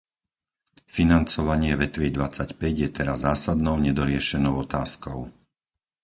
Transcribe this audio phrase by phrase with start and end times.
[0.97, 5.19] Financovanie vetvy dvadsaťpäť je teraz zásadnou nedoriešenou otázkou.